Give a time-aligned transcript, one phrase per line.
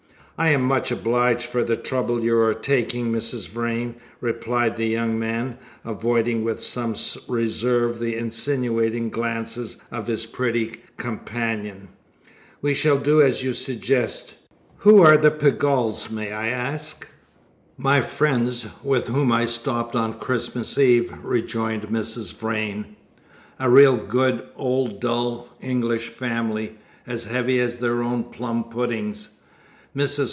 [0.37, 3.47] "I am much obliged for the trouble you are taking, Mrs.
[3.47, 6.95] Vrain," replied the young man, avoiding with some
[7.27, 11.89] reserve the insinuating glances of his pretty companion.
[12.59, 14.37] "We shall do as you suggest.
[14.77, 17.07] Who are the Pegalls, may I ask?"
[17.77, 22.33] "My friends, with whom I stopped on Christmas Eve," rejoined Mrs.
[22.33, 22.95] Vrain.
[23.59, 29.29] "A real good, old, dull English family, as heavy as their own plum puddings.
[29.95, 30.19] Mrs.